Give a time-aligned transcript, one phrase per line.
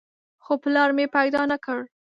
[0.43, 1.79] خو پلار مې پیدا نه کړ.